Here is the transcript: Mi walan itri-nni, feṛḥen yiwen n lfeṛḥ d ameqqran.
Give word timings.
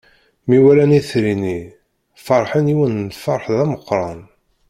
Mi 0.47 0.57
walan 0.63 0.91
itri-nni, 0.99 1.59
feṛḥen 2.25 2.71
yiwen 2.71 2.93
n 3.05 3.09
lfeṛḥ 3.13 3.43
d 3.55 3.57
ameqqran. 3.63 4.19